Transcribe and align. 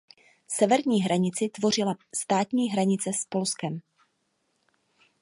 Severní 0.47 1.01
hranici 1.01 1.49
tvořila 1.49 1.95
státní 2.15 2.69
hranice 2.69 3.09
s 3.13 3.25
Polskem. 3.25 3.81